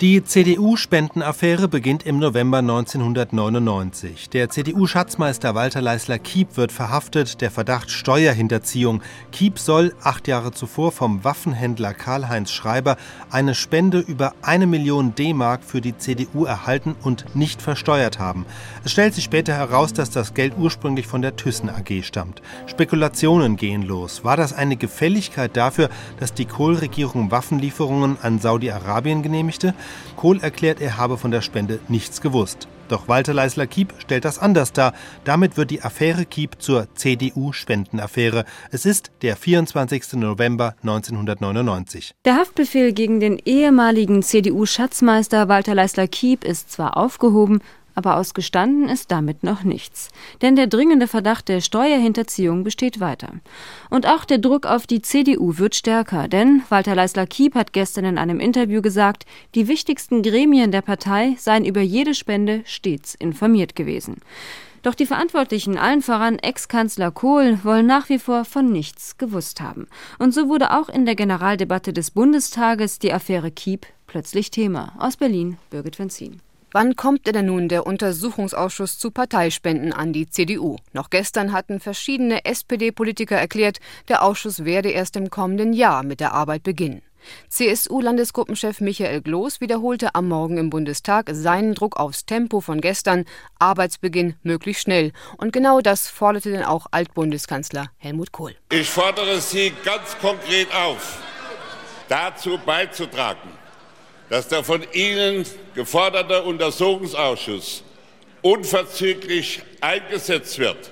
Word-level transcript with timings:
Die 0.00 0.24
CDU-Spendenaffäre 0.24 1.68
beginnt 1.68 2.04
im 2.04 2.18
November 2.18 2.58
1999. 2.58 4.28
Der 4.28 4.50
CDU-Schatzmeister 4.50 5.54
Walter 5.54 5.80
Leisler-Kiep 5.80 6.56
wird 6.56 6.72
verhaftet, 6.72 7.40
der 7.40 7.52
Verdacht 7.52 7.92
Steuerhinterziehung. 7.92 9.02
Kiep 9.30 9.60
soll 9.60 9.94
acht 10.02 10.26
Jahre 10.26 10.50
zuvor 10.50 10.90
vom 10.90 11.22
Waffenhändler 11.22 11.94
Karl-Heinz 11.94 12.50
Schreiber 12.50 12.96
eine 13.30 13.54
Spende 13.54 14.00
über 14.00 14.34
eine 14.42 14.66
Million 14.66 15.14
D-Mark 15.14 15.62
für 15.62 15.80
die 15.80 15.96
CDU 15.96 16.44
erhalten 16.44 16.96
und 17.02 17.36
nicht 17.36 17.62
versteuert 17.62 18.18
haben. 18.18 18.46
Es 18.82 18.90
stellt 18.90 19.14
sich 19.14 19.22
später 19.22 19.54
heraus, 19.54 19.92
dass 19.92 20.10
das 20.10 20.34
Geld 20.34 20.54
ursprünglich 20.58 21.06
von 21.06 21.22
der 21.22 21.36
Thyssen 21.36 21.70
AG 21.70 22.02
stammt. 22.02 22.42
Spekulationen 22.66 23.56
gehen 23.56 23.82
los. 23.82 24.24
War 24.24 24.36
das 24.36 24.52
eine 24.52 24.74
Gefälligkeit 24.76 25.56
dafür, 25.56 25.88
dass 26.18 26.34
die 26.34 26.46
Kohl-Regierung 26.46 27.30
Waffenlieferungen 27.30 28.18
an 28.20 28.40
Saudi-Arabien 28.40 29.22
genehmigte? 29.22 29.72
Kohl 30.16 30.40
erklärt, 30.40 30.80
er 30.80 30.96
habe 30.96 31.18
von 31.18 31.30
der 31.30 31.42
Spende 31.42 31.80
nichts 31.88 32.20
gewusst. 32.20 32.68
Doch 32.88 33.08
Walter 33.08 33.32
Leisler-Kiep 33.32 33.94
stellt 33.98 34.24
das 34.24 34.38
anders 34.38 34.72
dar. 34.72 34.92
Damit 35.24 35.56
wird 35.56 35.70
die 35.70 35.82
Affäre 35.82 36.26
Kiep 36.26 36.60
zur 36.60 36.86
CDU-Spendenaffäre. 36.94 38.44
Es 38.70 38.84
ist 38.84 39.10
der 39.22 39.36
24. 39.36 40.14
November 40.14 40.74
1999. 40.82 42.14
Der 42.24 42.36
Haftbefehl 42.36 42.92
gegen 42.92 43.20
den 43.20 43.38
ehemaligen 43.38 44.22
CDU-Schatzmeister 44.22 45.48
Walter 45.48 45.74
Leisler-Kiep 45.74 46.44
ist 46.44 46.70
zwar 46.70 46.96
aufgehoben, 46.96 47.60
aber 47.94 48.16
ausgestanden 48.16 48.88
ist 48.88 49.10
damit 49.10 49.42
noch 49.42 49.62
nichts. 49.62 50.10
Denn 50.42 50.56
der 50.56 50.66
dringende 50.66 51.06
Verdacht 51.06 51.48
der 51.48 51.60
Steuerhinterziehung 51.60 52.64
besteht 52.64 53.00
weiter. 53.00 53.32
Und 53.90 54.06
auch 54.06 54.24
der 54.24 54.38
Druck 54.38 54.66
auf 54.66 54.86
die 54.86 55.02
CDU 55.02 55.58
wird 55.58 55.74
stärker, 55.74 56.28
denn 56.28 56.62
Walter 56.68 56.94
Leisler-Kiep 56.94 57.54
hat 57.54 57.72
gestern 57.72 58.04
in 58.04 58.18
einem 58.18 58.40
Interview 58.40 58.82
gesagt, 58.82 59.26
die 59.54 59.68
wichtigsten 59.68 60.22
Gremien 60.22 60.72
der 60.72 60.82
Partei 60.82 61.36
seien 61.38 61.64
über 61.64 61.80
jede 61.80 62.14
Spende 62.14 62.62
stets 62.64 63.14
informiert 63.14 63.76
gewesen. 63.76 64.16
Doch 64.84 64.94
die 64.94 65.06
Verantwortlichen, 65.06 65.78
allen 65.78 66.02
voran 66.02 66.38
Ex-Kanzler 66.38 67.10
Kohl, 67.10 67.58
wollen 67.64 67.86
nach 67.86 68.10
wie 68.10 68.18
vor 68.18 68.44
von 68.44 68.70
nichts 68.70 69.16
gewusst 69.16 69.62
haben. 69.62 69.88
Und 70.18 70.34
so 70.34 70.50
wurde 70.50 70.78
auch 70.78 70.90
in 70.90 71.06
der 71.06 71.14
Generaldebatte 71.14 71.94
des 71.94 72.10
Bundestages 72.10 72.98
die 72.98 73.10
Affäre 73.10 73.50
Kiep 73.50 73.86
plötzlich 74.06 74.50
Thema. 74.50 74.94
Aus 74.98 75.16
Berlin, 75.16 75.56
Birgit 75.70 75.98
Wenzin. 75.98 76.43
Wann 76.76 76.96
kommt 76.96 77.28
denn 77.28 77.46
nun 77.46 77.68
der 77.68 77.86
Untersuchungsausschuss 77.86 78.98
zu 78.98 79.12
Parteispenden 79.12 79.92
an 79.92 80.12
die 80.12 80.28
CDU? 80.28 80.74
Noch 80.92 81.08
gestern 81.08 81.52
hatten 81.52 81.78
verschiedene 81.78 82.44
SPD-Politiker 82.44 83.36
erklärt, 83.36 83.78
der 84.08 84.24
Ausschuss 84.24 84.64
werde 84.64 84.90
erst 84.90 85.14
im 85.14 85.30
kommenden 85.30 85.72
Jahr 85.72 86.02
mit 86.02 86.18
der 86.18 86.32
Arbeit 86.32 86.64
beginnen. 86.64 87.02
CSU-Landesgruppenchef 87.48 88.80
Michael 88.80 89.22
Gloß 89.22 89.60
wiederholte 89.60 90.16
am 90.16 90.26
Morgen 90.26 90.58
im 90.58 90.70
Bundestag 90.70 91.30
seinen 91.30 91.76
Druck 91.76 91.96
aufs 91.96 92.26
Tempo 92.26 92.60
von 92.60 92.80
gestern, 92.80 93.24
Arbeitsbeginn 93.60 94.34
möglichst 94.42 94.82
schnell. 94.82 95.12
Und 95.36 95.52
genau 95.52 95.80
das 95.80 96.08
forderte 96.08 96.50
denn 96.50 96.64
auch 96.64 96.86
Altbundeskanzler 96.90 97.86
Helmut 97.98 98.32
Kohl. 98.32 98.56
Ich 98.72 98.90
fordere 98.90 99.40
Sie 99.40 99.72
ganz 99.84 100.18
konkret 100.20 100.74
auf, 100.74 101.22
dazu 102.08 102.58
beizutragen, 102.66 103.63
dass 104.28 104.48
der 104.48 104.64
von 104.64 104.84
Ihnen 104.92 105.44
geforderte 105.74 106.42
Untersuchungsausschuss 106.42 107.82
unverzüglich 108.42 109.62
eingesetzt 109.80 110.58
wird 110.58 110.90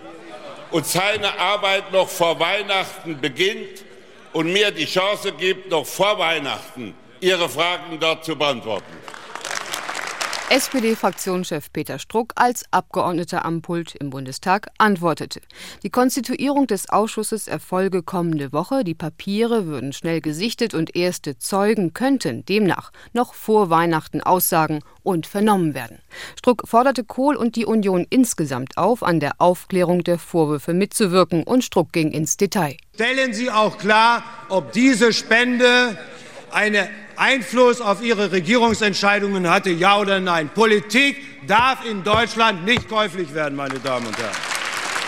und 0.71 0.87
seine 0.87 1.39
Arbeit 1.39 1.93
noch 1.93 2.09
vor 2.09 2.41
Weihnachten 2.41 3.21
beginnt 3.21 3.85
und 4.33 4.53
mir 4.53 4.71
die 4.71 4.87
Chance 4.87 5.33
gibt, 5.33 5.71
noch 5.71 5.87
vor 5.87 6.19
Weihnachten 6.19 6.95
Ihre 7.21 7.49
Fragen 7.49 8.01
dort 8.01 8.25
zu 8.25 8.37
beantworten. 8.37 8.93
SPD-Fraktionschef 10.53 11.73
Peter 11.73 11.99
Struck 11.99 12.35
als 12.35 12.67
Abgeordneter 12.73 13.47
am 13.47 13.63
Pult 13.63 13.95
im 13.95 14.11
Bundestag 14.11 14.69
antwortete. 14.77 15.41
Die 15.83 15.89
Konstituierung 15.89 16.67
des 16.67 16.91
Ausschusses 16.91 17.49
erfolge 17.49 18.03
kommende 18.03 18.53
Woche. 18.53 18.85
Die 18.85 18.95
Papiere 18.95 19.65
würden 19.65 19.95
schnell 19.95 20.21
gesichtet 20.21 20.75
und 20.75 20.95
erste 20.95 21.39
Zeugen 21.39 21.95
könnten 21.95 22.45
demnach 22.45 22.93
noch 23.15 23.33
vor 23.33 23.71
Weihnachten 23.71 24.21
aussagen 24.21 24.81
und 25.03 25.27
vernommen 25.27 25.73
werden. 25.73 26.01
Struck 26.39 26.69
forderte 26.69 27.03
Kohl 27.03 27.35
und 27.35 27.57
die 27.57 27.65
Union 27.65 28.07
insgesamt 28.11 28.77
auf, 28.77 29.03
an 29.03 29.21
der 29.21 29.41
Aufklärung 29.41 30.05
der 30.05 30.19
Vorwürfe 30.19 30.75
mitzuwirken 30.75 31.45
und 31.45 31.65
Struck 31.65 31.95
ging 31.95 32.11
ins 32.11 32.37
Detail. 32.37 32.77
Stellen 32.95 33.33
Sie 33.33 33.51
auch 33.51 33.79
klar, 33.79 34.23
ob 34.51 34.73
diese 34.73 35.15
Spende 35.15 35.97
eine 36.51 36.91
Einfluss 37.17 37.81
auf 37.81 38.03
ihre 38.03 38.33
Regierungsentscheidungen 38.33 39.49
hatte, 39.49 39.71
ja 39.71 39.99
oder 39.99 40.21
nein. 40.21 40.51
Politik 40.55 41.17
darf 41.47 41.85
in 41.85 42.03
Deutschland 42.03 42.65
nicht 42.65 42.89
käuflich 42.89 43.35
werden, 43.35 43.57
meine 43.57 43.79
Damen 43.79 44.07
und 44.07 44.19
Herren. 44.19 44.53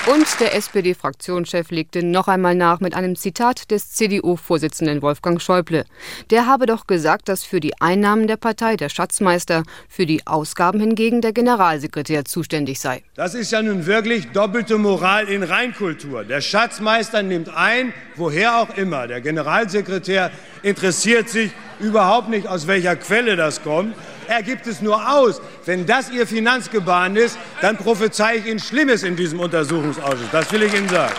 Und 0.07 0.39
der 0.39 0.55
SPD-Fraktionschef 0.55 1.71
legte 1.71 2.05
noch 2.05 2.29
einmal 2.29 2.55
nach 2.55 2.81
mit 2.81 2.95
einem 2.95 3.17
Zitat 3.17 3.71
des 3.71 3.93
CDU-Vorsitzenden 3.93 5.01
Wolfgang 5.01 5.41
Schäuble. 5.41 5.87
Der 6.29 6.47
habe 6.47 6.67
doch 6.67 6.87
gesagt, 6.87 7.31
dass 7.31 7.43
für 7.43 7.59
die 7.59 7.81
Einnahmen 7.81 8.27
der 8.27 8.37
Partei 8.37 8.77
der 8.77 8.91
Schatzmeister, 8.91 9.63
für 9.89 10.05
die 10.05 10.27
Ausgaben 10.27 10.79
hingegen 10.79 11.23
der 11.23 11.33
Generalsekretär 11.33 12.27
zuständig 12.27 12.81
sei. 12.81 13.03
Das 13.15 13.35
ist 13.35 13.51
ja 13.51 13.63
nun 13.63 13.87
wirklich 13.87 14.31
doppelte 14.33 14.77
Moral 14.77 15.27
in 15.27 15.43
Reinkultur. 15.43 16.25
Der 16.25 16.43
Schatzmeister 16.43 17.23
nimmt 17.23 17.49
ein, 17.49 17.95
woher 18.15 18.59
auch 18.59 18.77
immer. 18.77 19.07
Der 19.07 19.23
Generalsekretär 19.23 20.31
interessiert 20.63 21.31
sich 21.31 21.51
überhaupt 21.81 22.29
nicht, 22.29 22.47
aus 22.47 22.67
welcher 22.67 22.97
Quelle 22.97 23.37
das 23.37 23.63
kommt. 23.63 23.95
Er 24.27 24.43
gibt 24.43 24.67
es 24.67 24.81
nur 24.81 25.11
aus. 25.13 25.41
Wenn 25.67 25.87
das 25.87 26.11
Ihr 26.11 26.27
Finanzgebaren 26.27 27.17
ist, 27.17 27.39
dann 27.61 27.77
prophezei 27.77 28.37
ich 28.37 28.47
Ihnen 28.47 28.59
Schlimmes 28.59 29.03
in 29.03 29.17
diesem 29.17 29.41
Untersuchungsausschuss. 29.41 30.31
Das 30.33 30.51
will 30.53 30.63
ich 30.63 30.75
Ihnen 30.75 30.89
sagen. 30.89 31.15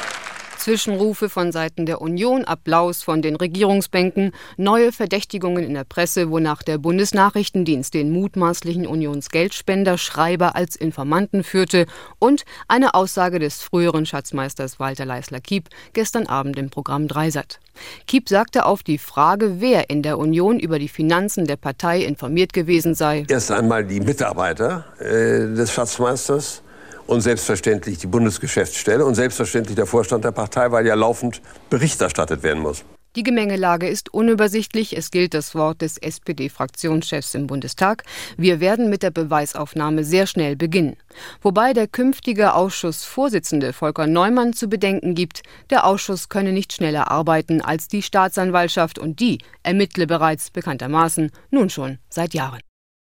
Zwischenrufe 0.65 1.29
von 1.29 1.51
Seiten 1.51 1.85
der 1.85 2.01
Union, 2.01 2.43
Applaus 2.43 3.03
von 3.03 3.21
den 3.21 3.35
Regierungsbänken, 3.35 4.31
neue 4.57 4.91
Verdächtigungen 4.91 5.63
in 5.63 5.75
der 5.75 5.83
Presse, 5.83 6.31
wonach 6.31 6.63
der 6.63 6.79
Bundesnachrichtendienst 6.79 7.93
den 7.93 8.11
mutmaßlichen 8.11 8.87
Unionsgeldspender 8.87 9.99
Schreiber 9.99 10.55
als 10.55 10.75
Informanten 10.75 11.43
führte 11.43 11.85
und 12.17 12.45
eine 12.67 12.95
Aussage 12.95 13.37
des 13.37 13.61
früheren 13.61 14.07
Schatzmeisters 14.07 14.79
Walter 14.79 15.05
Leisler-Kiep 15.05 15.69
gestern 15.93 16.25
Abend 16.25 16.57
im 16.57 16.71
Programm 16.71 17.07
Dreisat. 17.07 17.59
Kiep 18.07 18.27
sagte 18.27 18.65
auf 18.65 18.81
die 18.81 18.97
Frage, 18.97 19.61
wer 19.61 19.91
in 19.91 20.01
der 20.01 20.17
Union 20.17 20.59
über 20.59 20.79
die 20.79 20.89
Finanzen 20.89 21.45
der 21.45 21.57
Partei 21.57 22.01
informiert 22.01 22.53
gewesen 22.53 22.95
sei. 22.95 23.23
Erst 23.27 23.51
einmal 23.51 23.85
die 23.85 23.99
Mitarbeiter 23.99 24.85
äh, 24.97 25.53
des 25.53 25.71
Schatzmeisters 25.71 26.63
und 27.07 27.21
selbstverständlich 27.21 27.97
die 27.97 28.07
Bundesgeschäftsstelle 28.07 29.05
und 29.05 29.15
selbstverständlich 29.15 29.75
der 29.75 29.85
Vorstand 29.85 30.23
der 30.23 30.31
Partei, 30.31 30.71
weil 30.71 30.85
ja 30.85 30.95
laufend 30.95 31.41
Bericht 31.69 32.01
erstattet 32.01 32.43
werden 32.43 32.61
muss. 32.61 32.83
Die 33.15 33.23
Gemengelage 33.23 33.87
ist 33.87 34.13
unübersichtlich. 34.13 34.97
Es 34.97 35.09
gilt 35.09 35.33
das 35.33 35.55
Wort 35.55 35.81
des 35.81 35.97
SPD-Fraktionschefs 35.97 37.33
im 37.33 37.47
Bundestag. 37.47 38.03
Wir 38.35 38.59
werden 38.59 38.89
mit 38.89 39.03
der 39.03 39.11
Beweisaufnahme 39.11 40.03
sehr 40.03 40.27
schnell 40.27 40.57
beginnen. 40.57 40.97
Wobei 41.41 41.71
der 41.71 41.87
künftige 41.87 42.53
Ausschussvorsitzende 42.53 43.71
Volker 43.71 44.05
Neumann 44.05 44.51
zu 44.51 44.67
bedenken 44.67 45.15
gibt, 45.15 45.43
der 45.69 45.85
Ausschuss 45.85 46.27
könne 46.27 46.51
nicht 46.51 46.73
schneller 46.73 47.09
arbeiten 47.09 47.61
als 47.61 47.87
die 47.87 48.01
Staatsanwaltschaft 48.01 48.99
und 48.99 49.21
die 49.21 49.37
ermittle 49.63 50.07
bereits 50.07 50.51
bekanntermaßen 50.51 51.31
nun 51.51 51.69
schon 51.69 51.99
seit 52.09 52.33
Jahren. 52.33 52.64